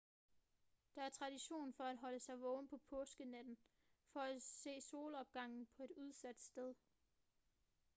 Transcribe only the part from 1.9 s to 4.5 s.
holde sig vågen på påskenatten for at